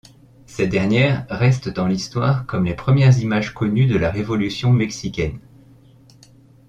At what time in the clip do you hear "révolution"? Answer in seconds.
4.09-4.73